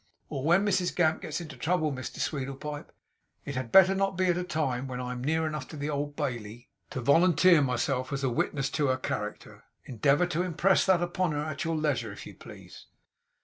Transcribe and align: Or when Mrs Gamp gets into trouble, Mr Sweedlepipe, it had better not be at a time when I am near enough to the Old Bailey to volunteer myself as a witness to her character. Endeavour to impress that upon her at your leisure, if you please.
Or 0.29 0.43
when 0.43 0.65
Mrs 0.65 0.95
Gamp 0.95 1.21
gets 1.21 1.41
into 1.41 1.55
trouble, 1.55 1.91
Mr 1.91 2.17
Sweedlepipe, 2.17 2.91
it 3.45 3.53
had 3.53 3.71
better 3.71 3.93
not 3.93 4.17
be 4.17 4.25
at 4.29 4.37
a 4.39 4.43
time 4.43 4.87
when 4.87 4.99
I 4.99 5.11
am 5.11 5.23
near 5.23 5.45
enough 5.45 5.67
to 5.67 5.77
the 5.77 5.91
Old 5.91 6.15
Bailey 6.15 6.71
to 6.89 7.01
volunteer 7.01 7.61
myself 7.61 8.11
as 8.11 8.23
a 8.23 8.29
witness 8.31 8.71
to 8.71 8.87
her 8.87 8.97
character. 8.97 9.63
Endeavour 9.85 10.25
to 10.25 10.41
impress 10.41 10.87
that 10.87 11.03
upon 11.03 11.33
her 11.33 11.43
at 11.45 11.65
your 11.65 11.75
leisure, 11.75 12.11
if 12.11 12.25
you 12.25 12.33
please. 12.33 12.87